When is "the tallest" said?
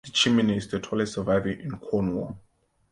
0.67-1.13